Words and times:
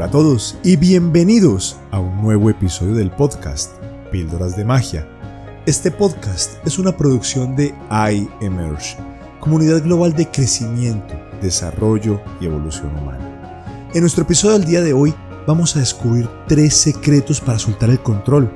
Hola 0.00 0.08
a 0.08 0.12
todos 0.12 0.56
y 0.64 0.76
bienvenidos 0.76 1.76
a 1.90 2.00
un 2.00 2.22
nuevo 2.22 2.48
episodio 2.48 2.94
del 2.94 3.10
podcast 3.10 3.74
Píldoras 4.10 4.56
de 4.56 4.64
Magia. 4.64 5.06
Este 5.66 5.90
podcast 5.90 6.52
es 6.66 6.78
una 6.78 6.96
producción 6.96 7.54
de 7.54 7.74
iEmerge, 8.40 8.96
comunidad 9.40 9.82
global 9.82 10.14
de 10.14 10.26
crecimiento, 10.26 11.12
desarrollo 11.42 12.18
y 12.40 12.46
evolución 12.46 12.96
humana. 12.96 13.90
En 13.92 14.00
nuestro 14.00 14.24
episodio 14.24 14.58
del 14.58 14.66
día 14.66 14.80
de 14.80 14.94
hoy 14.94 15.14
vamos 15.46 15.76
a 15.76 15.80
descubrir 15.80 16.30
tres 16.48 16.72
secretos 16.72 17.42
para 17.42 17.58
soltar 17.58 17.90
el 17.90 18.00
control. 18.00 18.50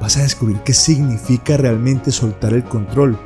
Vas 0.00 0.16
a 0.16 0.22
descubrir 0.22 0.58
qué 0.60 0.74
significa 0.74 1.56
realmente 1.56 2.12
soltar 2.12 2.54
el 2.54 2.62
control. 2.62 3.18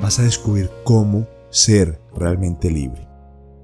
Vas 0.00 0.18
a 0.20 0.22
descubrir 0.22 0.70
cómo 0.84 1.28
ser 1.50 2.00
realmente 2.16 2.70
libre. 2.70 3.06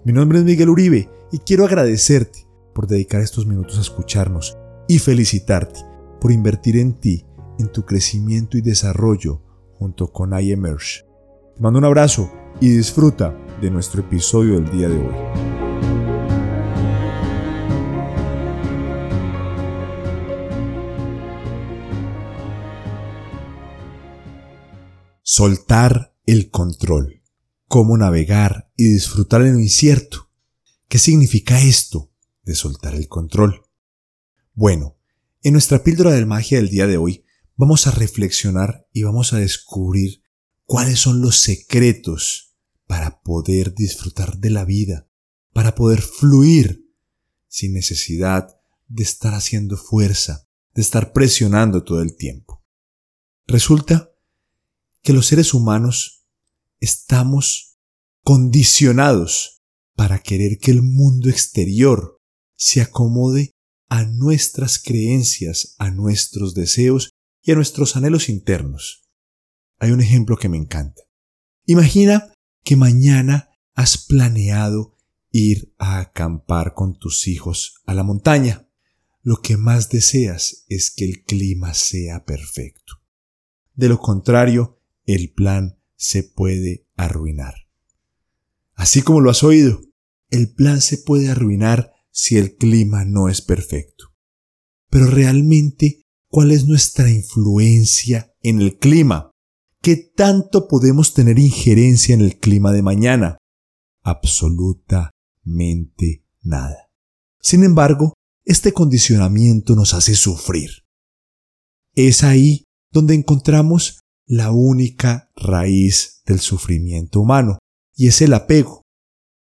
Mi 0.05 0.12
nombre 0.12 0.41
es 0.41 0.45
Miguel 0.45 0.69
Uribe 0.69 1.09
y 1.33 1.38
quiero 1.38 1.64
agradecerte 1.64 2.48
por 2.78 2.87
dedicar 2.87 3.20
estos 3.23 3.45
minutos 3.45 3.77
a 3.77 3.80
escucharnos 3.80 4.56
y 4.86 5.00
felicitarte 5.00 5.80
por 6.20 6.30
invertir 6.30 6.77
en 6.77 6.92
ti, 6.92 7.27
en 7.59 7.73
tu 7.73 7.84
crecimiento 7.84 8.56
y 8.56 8.60
desarrollo 8.60 9.42
junto 9.74 10.12
con 10.12 10.30
iEmerge. 10.38 11.05
Te 11.56 11.60
mando 11.60 11.80
un 11.80 11.86
abrazo 11.86 12.30
y 12.60 12.69
disfruta 12.69 13.36
de 13.60 13.72
nuestro 13.72 14.02
episodio 14.02 14.60
del 14.60 14.70
día 14.70 14.88
de 14.88 14.96
hoy. 14.96 15.12
Soltar 25.24 26.14
el 26.27 26.52
control. 26.52 27.25
Cómo 27.66 27.98
navegar 27.98 28.70
y 28.77 28.84
disfrutar 28.92 29.42
en 29.42 29.55
lo 29.55 29.58
incierto. 29.58 30.31
¿Qué 30.86 30.98
significa 30.98 31.60
esto? 31.60 32.08
De 32.48 32.54
soltar 32.54 32.94
el 32.94 33.08
control. 33.08 33.62
Bueno, 34.54 34.96
en 35.42 35.52
nuestra 35.52 35.84
píldora 35.84 36.12
de 36.12 36.24
magia 36.24 36.56
del 36.56 36.70
día 36.70 36.86
de 36.86 36.96
hoy 36.96 37.22
vamos 37.56 37.86
a 37.86 37.91
reflexionar 37.91 38.88
y 38.91 39.02
vamos 39.02 39.34
a 39.34 39.38
descubrir 39.38 40.22
cuáles 40.64 40.98
son 40.98 41.20
los 41.20 41.41
secretos 41.41 42.56
para 42.86 43.20
poder 43.20 43.74
disfrutar 43.74 44.38
de 44.38 44.48
la 44.48 44.64
vida, 44.64 45.10
para 45.52 45.74
poder 45.74 46.00
fluir 46.00 46.91
sin 47.48 47.74
necesidad 47.74 48.58
de 48.86 49.02
estar 49.02 49.34
haciendo 49.34 49.76
fuerza, 49.76 50.48
de 50.74 50.80
estar 50.80 51.12
presionando 51.12 51.84
todo 51.84 52.00
el 52.00 52.16
tiempo. 52.16 52.64
Resulta 53.46 54.10
que 55.02 55.12
los 55.12 55.26
seres 55.26 55.52
humanos 55.52 56.26
estamos 56.80 57.78
condicionados 58.22 59.62
para 59.94 60.20
querer 60.20 60.58
que 60.58 60.70
el 60.70 60.80
mundo 60.80 61.28
exterior 61.28 62.17
se 62.59 62.83
acomode 62.83 63.53
a 63.89 64.05
nuestras 64.05 64.78
creencias, 64.78 65.77
a 65.78 65.91
nuestros 65.91 66.55
deseos 66.55 67.11
y 67.41 67.53
a 67.53 67.55
nuestros 67.55 67.97
anhelos 67.97 68.28
internos. 68.28 69.09
Hay 69.78 69.92
un 69.92 70.00
ejemplo 70.00 70.37
que 70.37 70.48
me 70.48 70.59
encanta. 70.59 71.03
Imagina 71.65 72.34
que 72.65 72.77
mañana 72.77 73.50
has 73.75 73.97
planeado 73.97 74.97
ir 75.31 75.73
a 75.78 76.00
acampar 76.00 76.75
con 76.75 76.98
tus 76.98 77.28
hijos 77.28 77.81
a 77.87 77.95
la 77.95 78.03
montaña. 78.03 78.69
Lo 79.22 79.37
que 79.37 79.56
más 79.56 79.89
deseas 79.89 80.65
es 80.69 80.91
que 80.91 81.05
el 81.05 81.22
clima 81.22 81.75
sea 81.75 82.25
perfecto. 82.25 82.95
De 83.75 83.89
lo 83.89 84.00
contrario, 84.00 84.81
el 85.06 85.33
plan 85.33 85.78
se 85.95 86.25
puede 86.25 86.89
arruinar. 86.97 87.55
Así 88.75 89.03
como 89.03 89.20
lo 89.20 89.31
has 89.31 89.45
oído, 89.45 89.81
el 90.31 90.53
plan 90.55 90.81
se 90.81 90.99
puede 90.99 91.31
arruinar 91.31 91.93
si 92.12 92.36
el 92.36 92.56
clima 92.56 93.04
no 93.04 93.28
es 93.28 93.42
perfecto. 93.42 94.06
Pero 94.91 95.06
realmente, 95.06 96.02
¿cuál 96.30 96.50
es 96.50 96.66
nuestra 96.66 97.10
influencia 97.10 98.32
en 98.42 98.60
el 98.60 98.78
clima? 98.78 99.30
¿Qué 99.82 99.96
tanto 99.96 100.69
podemos 100.69 101.14
tener 101.14 101.38
injerencia 101.38 102.14
en 102.14 102.22
el 102.22 102.38
clima 102.38 102.72
de 102.72 102.82
mañana? 102.82 103.38
Absolutamente 104.02 106.24
nada. 106.42 106.88
Sin 107.41 107.64
embargo, 107.64 108.14
este 108.44 108.72
condicionamiento 108.72 109.76
nos 109.76 109.94
hace 109.94 110.14
sufrir. 110.14 110.70
Es 111.94 112.25
ahí 112.25 112.64
donde 112.90 113.14
encontramos 113.14 114.00
la 114.26 114.50
única 114.50 115.30
raíz 115.36 116.22
del 116.26 116.40
sufrimiento 116.40 117.20
humano, 117.20 117.58
y 117.94 118.08
es 118.08 118.20
el 118.22 118.34
apego. 118.34 118.82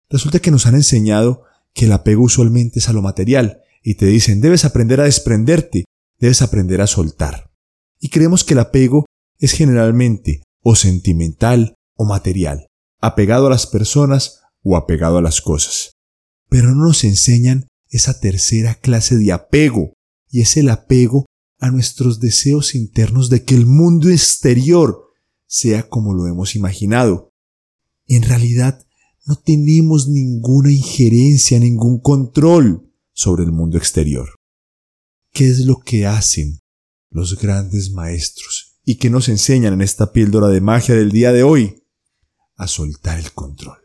Resulta 0.09 0.39
que 0.39 0.51
nos 0.51 0.65
han 0.65 0.75
enseñado 0.75 1.43
que 1.73 1.85
el 1.85 1.91
apego 1.91 2.23
usualmente 2.23 2.79
es 2.79 2.89
a 2.89 2.94
lo 2.94 3.01
material 3.01 3.61
y 3.81 3.95
te 3.95 4.06
dicen 4.06 4.41
debes 4.41 4.66
aprender 4.66 5.01
a 5.01 5.06
desprenderte, 5.06 5.85
debes 6.19 6.41
aprender 6.41 6.81
a 6.81 6.88
soltar. 6.88 7.51
Y 8.00 8.09
creemos 8.09 8.44
que 8.44 8.53
el 8.53 8.59
apego 8.59 9.06
es 9.39 9.53
generalmente 9.53 10.44
o 10.62 10.75
sentimental 10.75 11.75
o 11.95 12.06
material, 12.06 12.67
apegado 13.01 13.47
a 13.47 13.50
las 13.50 13.67
personas 13.67 14.41
o 14.63 14.78
apegado 14.78 15.17
a 15.17 15.22
las 15.22 15.41
cosas. 15.41 15.91
Pero 16.50 16.73
no 16.73 16.85
nos 16.85 17.03
enseñan 17.03 17.67
esa 17.89 18.19
tercera 18.19 18.75
clase 18.75 19.17
de 19.17 19.31
apego, 19.31 19.94
y 20.29 20.41
es 20.41 20.57
el 20.57 20.69
apego 20.69 21.25
a 21.59 21.69
nuestros 21.69 22.19
deseos 22.19 22.75
internos 22.75 23.29
de 23.29 23.44
que 23.44 23.56
el 23.56 23.66
mundo 23.66 24.09
exterior 24.09 25.12
sea 25.47 25.88
como 25.88 26.13
lo 26.13 26.28
hemos 26.28 26.56
imaginado. 26.56 27.29
En 28.07 28.23
realidad, 28.23 28.85
no 29.25 29.35
tenemos 29.35 30.07
ninguna 30.07 30.72
injerencia, 30.72 31.59
ningún 31.59 32.00
control 32.00 32.91
sobre 33.13 33.44
el 33.44 33.51
mundo 33.51 33.78
exterior. 33.78 34.29
¿Qué 35.31 35.47
es 35.47 35.66
lo 35.66 35.79
que 35.79 36.06
hacen 36.06 36.59
los 37.09 37.39
grandes 37.39 37.91
maestros 37.91 38.79
y 38.83 38.95
que 38.95 39.09
nos 39.09 39.29
enseñan 39.29 39.73
en 39.73 39.81
esta 39.81 40.12
píldora 40.12 40.47
de 40.47 40.62
magia 40.62 40.95
del 40.95 41.12
día 41.12 41.31
de 41.31 41.44
hoy? 41.44 41.83
A 42.56 42.67
soltar 42.67 43.17
el 43.17 43.31
control. 43.31 43.78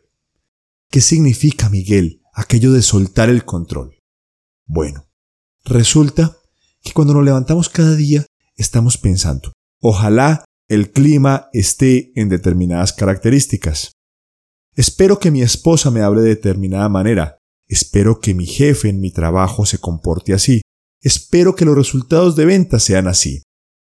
¿Qué 0.91 1.01
significa, 1.01 1.69
Miguel, 1.69 2.21
aquello 2.33 2.71
de 2.71 2.81
soltar 2.81 3.29
el 3.29 3.45
control? 3.45 3.97
Bueno, 4.65 5.07
resulta 5.63 6.37
que 6.81 6.93
cuando 6.93 7.13
nos 7.13 7.23
levantamos 7.23 7.69
cada 7.69 7.95
día 7.95 8.25
estamos 8.55 8.97
pensando, 8.97 9.53
ojalá 9.79 10.45
el 10.67 10.91
clima 10.91 11.49
esté 11.53 12.11
en 12.15 12.29
determinadas 12.29 12.93
características. 12.93 13.91
Espero 14.79 15.19
que 15.19 15.29
mi 15.29 15.41
esposa 15.41 15.91
me 15.91 16.03
hable 16.03 16.21
de 16.21 16.29
determinada 16.29 16.87
manera. 16.87 17.37
Espero 17.67 18.21
que 18.21 18.33
mi 18.33 18.45
jefe 18.45 18.87
en 18.87 19.01
mi 19.01 19.11
trabajo 19.11 19.65
se 19.65 19.77
comporte 19.77 20.33
así. 20.33 20.61
Espero 21.03 21.53
que 21.53 21.65
los 21.65 21.75
resultados 21.75 22.37
de 22.37 22.45
venta 22.45 22.79
sean 22.79 23.09
así. 23.09 23.43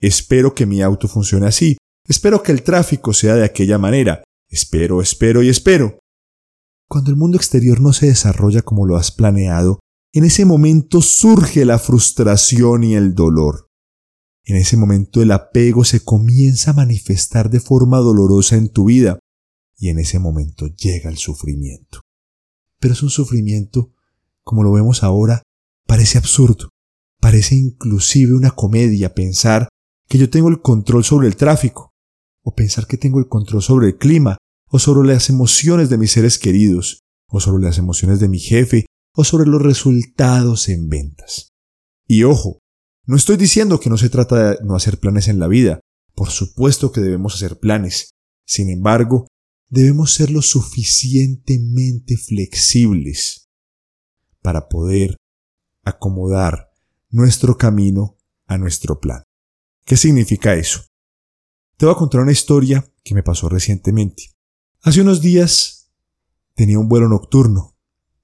Espero 0.02 0.54
que 0.54 0.66
mi 0.66 0.82
auto 0.82 1.08
funcione 1.08 1.48
así. 1.48 1.78
Espero 2.06 2.44
que 2.44 2.52
el 2.52 2.64
tráfico 2.64 3.14
sea 3.14 3.36
de 3.36 3.46
aquella 3.46 3.78
manera. 3.78 4.26
Espero, 4.50 5.02
espero 5.02 5.42
y 5.42 5.48
espero. 5.48 6.00
Cuando 6.90 7.12
el 7.12 7.16
mundo 7.16 7.38
exterior 7.38 7.80
no 7.80 7.94
se 7.94 8.08
desarrolla 8.08 8.62
como 8.62 8.86
lo 8.86 8.98
has 8.98 9.10
planeado, 9.10 9.80
en 10.12 10.26
ese 10.26 10.44
momento 10.44 11.02
surge 11.02 11.64
la 11.64 11.80
frustración 11.80 12.84
y 12.84 12.96
el 12.96 13.16
dolor. 13.16 13.68
En 14.44 14.58
ese 14.58 14.76
momento 14.76 15.22
el 15.22 15.32
apego 15.32 15.86
se 15.86 16.04
comienza 16.04 16.72
a 16.72 16.74
manifestar 16.74 17.50
de 17.50 17.62
forma 17.62 18.00
dolorosa 18.00 18.58
en 18.58 18.68
tu 18.68 18.84
vida 18.84 19.20
y 19.84 19.90
en 19.90 20.00
ese 20.00 20.18
momento 20.18 20.68
llega 20.68 21.10
el 21.10 21.18
sufrimiento. 21.18 22.00
Pero 22.80 22.94
es 22.94 23.04
un 23.04 23.10
sufrimiento, 23.10 23.92
como 24.42 24.64
lo 24.64 24.72
vemos 24.72 25.04
ahora, 25.04 25.44
parece 25.86 26.18
absurdo, 26.18 26.70
parece 27.20 27.56
inclusive 27.56 28.34
una 28.34 28.52
comedia 28.52 29.14
pensar 29.14 29.68
que 30.08 30.18
yo 30.18 30.30
tengo 30.30 30.48
el 30.48 30.62
control 30.62 31.04
sobre 31.04 31.28
el 31.28 31.36
tráfico, 31.36 31.92
o 32.46 32.56
pensar 32.56 32.88
que 32.88 32.96
tengo 32.96 33.20
el 33.20 33.28
control 33.28 33.62
sobre 33.62 33.88
el 33.88 33.98
clima, 33.98 34.38
o 34.70 34.80
sobre 34.80 35.14
las 35.14 35.30
emociones 35.30 35.90
de 35.90 35.98
mis 35.98 36.14
seres 36.14 36.40
queridos, 36.40 37.02
o 37.28 37.42
sobre 37.42 37.66
las 37.66 37.78
emociones 37.78 38.22
de 38.22 38.30
mi 38.30 38.40
jefe, 38.40 38.86
o 39.14 39.26
sobre 39.26 39.50
los 39.50 39.62
resultados 39.62 40.70
en 40.70 40.88
ventas. 40.88 41.50
Y 42.08 42.24
ojo, 42.24 42.60
no 43.06 43.18
estoy 43.18 43.36
diciendo 43.36 43.82
que 43.82 43.90
no 43.90 43.98
se 43.98 44.10
trata 44.10 44.52
de 44.52 44.58
no 44.64 44.78
hacer 44.78 44.98
planes 44.98 45.28
en 45.28 45.40
la 45.40 45.50
vida, 45.50 45.82
por 46.16 46.30
supuesto 46.30 46.94
que 46.94 47.02
debemos 47.02 47.36
hacer 47.36 47.60
planes. 47.60 48.12
Sin 48.48 48.70
embargo, 48.70 49.28
debemos 49.70 50.14
ser 50.14 50.30
lo 50.30 50.42
suficientemente 50.42 52.18
flexibles 52.18 53.50
para 54.42 54.70
poder 54.70 55.18
acomodar 55.84 56.72
nuestro 57.10 57.58
camino 57.58 58.18
a 58.46 58.58
nuestro 58.58 59.00
plan. 59.00 59.24
¿Qué 59.86 59.98
significa 59.98 60.56
eso? 60.56 60.86
Te 61.78 61.86
voy 61.86 61.96
a 61.96 61.98
contar 61.98 62.22
una 62.22 62.32
historia 62.32 62.86
que 63.04 63.16
me 63.16 63.24
pasó 63.24 63.50
recientemente. 63.50 64.32
Hace 64.82 65.02
unos 65.02 65.22
días 65.22 65.92
tenía 66.56 66.80
un 66.80 66.88
vuelo 66.88 67.08
nocturno. 67.10 67.78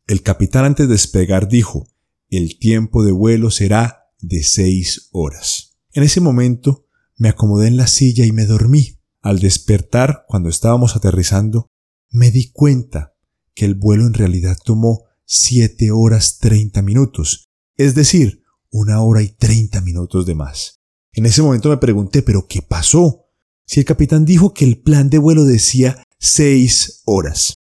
El 0.08 0.22
capitán 0.22 0.66
antes 0.66 0.88
de 0.88 0.94
despegar 0.94 1.48
dijo, 1.48 1.88
el 2.30 2.60
tiempo 2.60 3.04
de 3.04 3.12
vuelo 3.12 3.50
será 3.50 4.12
de 4.20 4.44
seis 4.44 5.10
horas. 5.12 5.78
En 5.94 6.04
ese 6.04 6.22
momento 6.22 6.86
me 7.18 7.30
acomodé 7.30 7.68
en 7.68 7.78
la 7.78 7.88
silla 7.88 8.26
y 8.26 8.32
me 8.32 8.46
dormí. 8.46 8.99
Al 9.22 9.40
despertar, 9.40 10.24
cuando 10.28 10.50
estábamos 10.50 10.96
aterrizando, 10.96 11.68
me 12.10 12.32
di 12.32 12.52
cuenta 12.52 13.16
que 13.54 13.66
el 13.66 13.76
vuelo 13.76 14.08
en 14.08 14.14
realidad 14.14 14.58
tomó 14.64 15.06
7 15.26 15.92
horas 15.92 16.40
30 16.40 16.82
minutos, 16.82 17.50
es 17.76 17.96
decir, 17.96 18.44
una 18.72 19.02
hora 19.02 19.22
y 19.22 19.28
30 19.28 19.82
minutos 19.82 20.26
de 20.26 20.36
más. 20.36 20.80
En 21.14 21.26
ese 21.26 21.42
momento 21.42 21.70
me 21.70 21.78
pregunté, 21.78 22.22
¿pero 22.22 22.48
qué 22.48 22.62
pasó? 22.62 23.26
Si 23.66 23.80
el 23.80 23.86
capitán 23.86 24.26
dijo 24.26 24.54
que 24.54 24.66
el 24.66 24.82
plan 24.82 25.10
de 25.10 25.18
vuelo 25.18 25.44
decía 25.44 26.02
6 26.20 27.04
horas. 27.06 27.56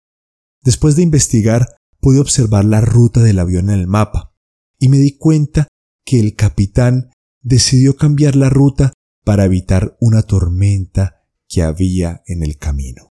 Después 0.62 0.96
de 0.96 1.02
investigar, 1.02 1.66
pude 2.00 2.20
observar 2.20 2.64
la 2.64 2.80
ruta 2.80 3.22
del 3.22 3.38
avión 3.38 3.70
en 3.70 3.80
el 3.80 3.86
mapa 3.86 4.34
y 4.78 4.88
me 4.88 4.98
di 4.98 5.16
cuenta 5.16 5.66
que 6.04 6.20
el 6.20 6.36
capitán 6.36 7.10
decidió 7.42 7.96
cambiar 7.96 8.36
la 8.36 8.48
ruta 8.48 8.92
para 9.24 9.44
evitar 9.44 9.96
una 10.00 10.22
tormenta 10.22 11.17
que 11.48 11.62
había 11.62 12.22
en 12.26 12.42
el 12.42 12.58
camino. 12.58 13.12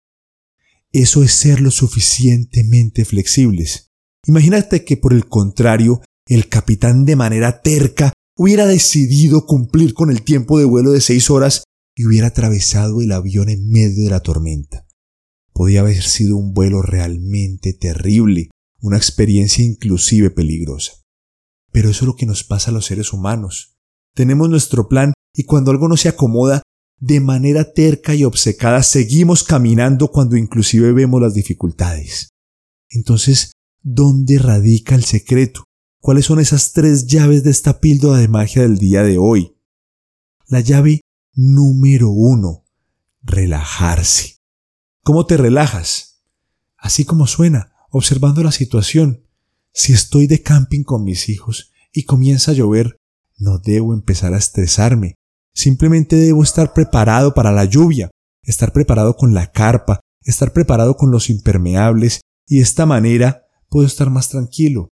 Eso 0.91 1.23
es 1.23 1.33
ser 1.33 1.61
lo 1.61 1.71
suficientemente 1.71 3.05
flexibles. 3.05 3.91
Imagínate 4.25 4.85
que 4.85 4.97
por 4.97 5.13
el 5.13 5.27
contrario, 5.27 6.01
el 6.27 6.47
capitán 6.47 7.05
de 7.05 7.15
manera 7.15 7.61
terca 7.61 8.13
hubiera 8.35 8.65
decidido 8.65 9.45
cumplir 9.45 9.93
con 9.93 10.09
el 10.11 10.23
tiempo 10.23 10.59
de 10.59 10.65
vuelo 10.65 10.91
de 10.91 11.01
seis 11.01 11.29
horas 11.29 11.63
y 11.95 12.05
hubiera 12.05 12.27
atravesado 12.27 13.01
el 13.01 13.11
avión 13.11 13.49
en 13.49 13.69
medio 13.69 14.03
de 14.03 14.09
la 14.09 14.21
tormenta. 14.21 14.87
Podía 15.53 15.81
haber 15.81 16.01
sido 16.01 16.37
un 16.37 16.53
vuelo 16.53 16.81
realmente 16.81 17.73
terrible, 17.73 18.49
una 18.79 18.97
experiencia 18.97 19.65
inclusive 19.65 20.29
peligrosa. 20.29 20.93
Pero 21.71 21.89
eso 21.89 22.05
es 22.05 22.07
lo 22.07 22.15
que 22.15 22.25
nos 22.25 22.43
pasa 22.43 22.71
a 22.71 22.73
los 22.73 22.85
seres 22.85 23.11
humanos. 23.11 23.77
Tenemos 24.15 24.49
nuestro 24.49 24.87
plan 24.87 25.13
y 25.33 25.43
cuando 25.43 25.71
algo 25.71 25.87
no 25.87 25.97
se 25.97 26.09
acomoda, 26.09 26.63
de 26.99 27.19
manera 27.19 27.71
terca 27.73 28.13
y 28.13 28.25
obcecada 28.25 28.83
seguimos 28.83 29.43
caminando 29.43 30.09
cuando 30.09 30.35
inclusive 30.35 30.91
vemos 30.91 31.21
las 31.21 31.33
dificultades. 31.33 32.29
Entonces, 32.89 33.53
¿dónde 33.81 34.37
radica 34.37 34.95
el 34.95 35.05
secreto? 35.05 35.63
¿Cuáles 36.01 36.25
son 36.25 36.39
esas 36.39 36.73
tres 36.73 37.07
llaves 37.07 37.43
de 37.43 37.51
esta 37.51 37.79
píldora 37.79 38.19
de 38.19 38.27
magia 38.27 38.63
del 38.63 38.77
día 38.77 39.03
de 39.03 39.17
hoy? 39.17 39.55
La 40.47 40.61
llave 40.61 41.01
número 41.33 42.09
uno, 42.09 42.65
relajarse. 43.21 44.37
¿Cómo 45.03 45.25
te 45.25 45.37
relajas? 45.37 46.23
Así 46.77 47.05
como 47.05 47.27
suena, 47.27 47.73
observando 47.91 48.43
la 48.43 48.51
situación. 48.51 49.25
Si 49.73 49.93
estoy 49.93 50.27
de 50.27 50.41
camping 50.41 50.83
con 50.83 51.03
mis 51.03 51.29
hijos 51.29 51.71
y 51.93 52.03
comienza 52.03 52.51
a 52.51 52.55
llover, 52.55 52.97
no 53.37 53.59
debo 53.59 53.93
empezar 53.93 54.33
a 54.33 54.37
estresarme. 54.37 55.15
Simplemente 55.59 56.15
debo 56.15 56.41
estar 56.41 56.71
preparado 56.71 57.33
para 57.33 57.51
la 57.51 57.65
lluvia, 57.65 58.09
estar 58.43 58.71
preparado 58.71 59.17
con 59.17 59.33
la 59.33 59.51
carpa, 59.51 59.99
estar 60.23 60.53
preparado 60.53 60.95
con 60.95 61.11
los 61.11 61.29
impermeables 61.29 62.21
y 62.47 62.59
de 62.59 62.61
esta 62.61 62.85
manera 62.85 63.43
puedo 63.67 63.85
estar 63.85 64.09
más 64.09 64.29
tranquilo. 64.29 64.87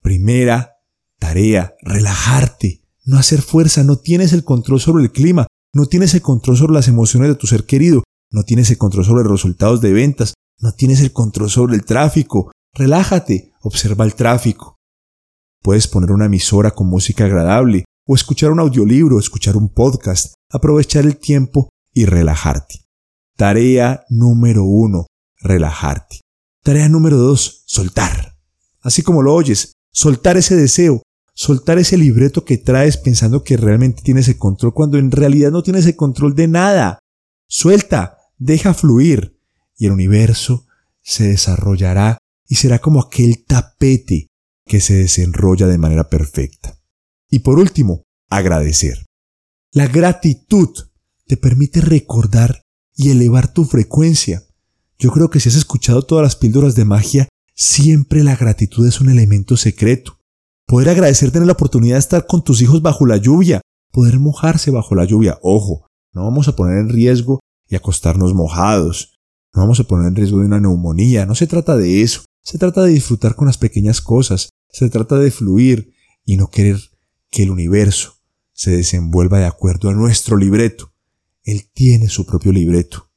Primera 0.00 0.76
tarea, 1.18 1.74
relajarte, 1.82 2.84
no 3.04 3.18
hacer 3.18 3.42
fuerza, 3.42 3.82
no 3.82 3.96
tienes 3.96 4.32
el 4.32 4.44
control 4.44 4.78
sobre 4.78 5.02
el 5.02 5.10
clima, 5.10 5.48
no 5.74 5.86
tienes 5.86 6.14
el 6.14 6.22
control 6.22 6.56
sobre 6.56 6.74
las 6.74 6.86
emociones 6.86 7.30
de 7.30 7.34
tu 7.34 7.48
ser 7.48 7.64
querido, 7.64 8.04
no 8.30 8.44
tienes 8.44 8.70
el 8.70 8.78
control 8.78 9.04
sobre 9.04 9.24
los 9.24 9.32
resultados 9.32 9.80
de 9.80 9.92
ventas, 9.92 10.34
no 10.60 10.70
tienes 10.74 11.00
el 11.00 11.12
control 11.12 11.50
sobre 11.50 11.74
el 11.74 11.84
tráfico. 11.84 12.52
Relájate, 12.72 13.52
observa 13.62 14.04
el 14.04 14.14
tráfico. 14.14 14.76
Puedes 15.60 15.88
poner 15.88 16.12
una 16.12 16.26
emisora 16.26 16.70
con 16.70 16.86
música 16.86 17.24
agradable, 17.24 17.84
o 18.06 18.14
escuchar 18.14 18.50
un 18.50 18.60
audiolibro, 18.60 19.18
escuchar 19.18 19.56
un 19.56 19.68
podcast, 19.68 20.34
aprovechar 20.50 21.04
el 21.04 21.16
tiempo 21.16 21.68
y 21.92 22.04
relajarte. 22.04 22.80
Tarea 23.36 24.04
número 24.08 24.64
uno, 24.64 25.06
relajarte. 25.40 26.20
Tarea 26.62 26.88
número 26.88 27.16
dos, 27.16 27.62
soltar. 27.66 28.36
Así 28.80 29.02
como 29.02 29.22
lo 29.22 29.34
oyes, 29.34 29.72
soltar 29.92 30.36
ese 30.36 30.56
deseo, 30.56 31.02
soltar 31.34 31.78
ese 31.78 31.96
libreto 31.96 32.44
que 32.44 32.58
traes 32.58 32.96
pensando 32.96 33.42
que 33.42 33.56
realmente 33.56 34.02
tienes 34.02 34.28
el 34.28 34.38
control 34.38 34.74
cuando 34.74 34.98
en 34.98 35.10
realidad 35.10 35.50
no 35.50 35.62
tienes 35.62 35.86
el 35.86 35.96
control 35.96 36.34
de 36.34 36.48
nada. 36.48 36.98
Suelta, 37.48 38.18
deja 38.38 38.74
fluir 38.74 39.38
y 39.76 39.86
el 39.86 39.92
universo 39.92 40.66
se 41.02 41.28
desarrollará 41.28 42.18
y 42.46 42.56
será 42.56 42.80
como 42.80 43.00
aquel 43.00 43.44
tapete 43.44 44.28
que 44.66 44.80
se 44.80 44.94
desenrolla 44.94 45.66
de 45.66 45.78
manera 45.78 46.08
perfecta. 46.08 46.78
Y 47.32 47.38
por 47.38 47.58
último, 47.58 48.04
agradecer. 48.28 49.06
La 49.72 49.86
gratitud 49.86 50.68
te 51.26 51.38
permite 51.38 51.80
recordar 51.80 52.60
y 52.94 53.08
elevar 53.08 53.54
tu 53.54 53.64
frecuencia. 53.64 54.42
Yo 54.98 55.10
creo 55.10 55.30
que 55.30 55.40
si 55.40 55.48
has 55.48 55.54
escuchado 55.54 56.02
todas 56.02 56.22
las 56.22 56.36
píldoras 56.36 56.74
de 56.74 56.84
magia, 56.84 57.28
siempre 57.54 58.22
la 58.22 58.36
gratitud 58.36 58.86
es 58.86 59.00
un 59.00 59.08
elemento 59.08 59.56
secreto. 59.56 60.18
Poder 60.66 60.90
agradecer 60.90 61.30
tener 61.30 61.46
la 61.46 61.54
oportunidad 61.54 61.94
de 61.94 62.00
estar 62.00 62.26
con 62.26 62.44
tus 62.44 62.60
hijos 62.60 62.82
bajo 62.82 63.06
la 63.06 63.16
lluvia, 63.16 63.62
poder 63.90 64.18
mojarse 64.18 64.70
bajo 64.70 64.94
la 64.94 65.06
lluvia. 65.06 65.38
Ojo, 65.40 65.86
no 66.12 66.24
vamos 66.24 66.48
a 66.48 66.54
poner 66.54 66.76
en 66.80 66.90
riesgo 66.90 67.40
y 67.66 67.76
acostarnos 67.76 68.34
mojados. 68.34 69.14
No 69.54 69.62
vamos 69.62 69.80
a 69.80 69.84
poner 69.84 70.08
en 70.08 70.16
riesgo 70.16 70.40
de 70.40 70.46
una 70.46 70.60
neumonía. 70.60 71.24
No 71.24 71.34
se 71.34 71.46
trata 71.46 71.78
de 71.78 72.02
eso. 72.02 72.26
Se 72.44 72.58
trata 72.58 72.82
de 72.82 72.92
disfrutar 72.92 73.36
con 73.36 73.46
las 73.46 73.56
pequeñas 73.56 74.02
cosas. 74.02 74.50
Se 74.68 74.90
trata 74.90 75.18
de 75.18 75.30
fluir 75.30 75.94
y 76.26 76.36
no 76.36 76.48
querer 76.48 76.91
que 77.32 77.42
el 77.42 77.50
universo 77.50 78.20
se 78.52 78.70
desenvuelva 78.70 79.40
de 79.40 79.46
acuerdo 79.46 79.88
a 79.88 79.94
nuestro 79.94 80.36
libreto. 80.36 80.92
Él 81.42 81.68
tiene 81.72 82.08
su 82.08 82.26
propio 82.26 82.52
libreto. 82.52 83.10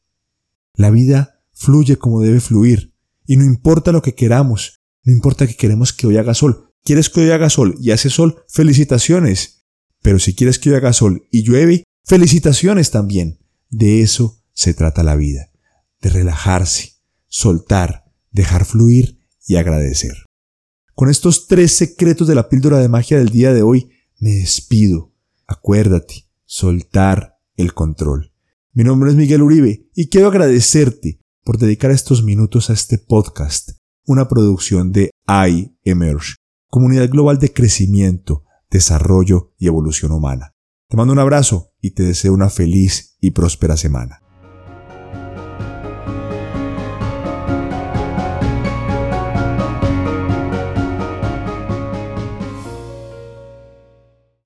La 0.73 0.89
vida 0.89 1.43
fluye 1.51 1.97
como 1.97 2.21
debe 2.21 2.39
fluir. 2.39 2.95
Y 3.27 3.35
no 3.37 3.43
importa 3.43 3.91
lo 3.91 4.01
que 4.01 4.15
queramos. 4.15 4.81
No 5.03 5.11
importa 5.11 5.45
que 5.45 5.55
queremos 5.55 5.93
que 5.93 6.07
hoy 6.07 6.17
haga 6.17 6.33
sol. 6.33 6.73
¿Quieres 6.83 7.09
que 7.09 7.21
hoy 7.21 7.31
haga 7.31 7.49
sol 7.49 7.75
y 7.79 7.91
hace 7.91 8.09
sol? 8.09 8.43
Felicitaciones. 8.47 9.65
Pero 10.01 10.17
si 10.17 10.33
quieres 10.33 10.59
que 10.59 10.69
hoy 10.69 10.77
haga 10.77 10.93
sol 10.93 11.27
y 11.29 11.43
llueve, 11.43 11.83
felicitaciones 12.05 12.91
también. 12.91 13.39
De 13.69 14.01
eso 14.01 14.41
se 14.53 14.73
trata 14.73 15.03
la 15.03 15.15
vida. 15.15 15.51
De 15.99 16.09
relajarse, 16.09 16.93
soltar, 17.27 18.05
dejar 18.31 18.65
fluir 18.65 19.19
y 19.45 19.57
agradecer. 19.57 20.15
Con 20.93 21.09
estos 21.09 21.47
tres 21.47 21.73
secretos 21.73 22.27
de 22.27 22.35
la 22.35 22.47
píldora 22.47 22.79
de 22.79 22.87
magia 22.87 23.17
del 23.17 23.29
día 23.29 23.53
de 23.53 23.61
hoy, 23.61 23.89
me 24.25 24.31
despido. 24.31 25.13
Acuérdate, 25.45 26.27
soltar 26.45 27.37
el 27.57 27.75
control. 27.75 28.33
Mi 28.73 28.83
nombre 28.83 29.11
es 29.11 29.15
Miguel 29.15 29.43
Uribe 29.43 29.87
y 29.93 30.09
quiero 30.09 30.29
agradecerte 30.29 31.19
por 31.43 31.59
dedicar 31.59 31.91
estos 31.91 32.23
minutos 32.23 32.71
a 32.71 32.73
este 32.73 32.97
podcast, 32.97 33.73
una 34.03 34.27
producción 34.27 34.91
de 34.91 35.11
iEmerge, 35.27 36.37
comunidad 36.71 37.07
global 37.07 37.37
de 37.37 37.53
crecimiento, 37.53 38.43
desarrollo 38.71 39.53
y 39.59 39.67
evolución 39.67 40.11
humana. 40.11 40.55
Te 40.89 40.97
mando 40.97 41.13
un 41.13 41.19
abrazo 41.19 41.73
y 41.79 41.91
te 41.91 42.01
deseo 42.01 42.33
una 42.33 42.49
feliz 42.49 43.17
y 43.21 43.29
próspera 43.29 43.77
semana. 43.77 44.24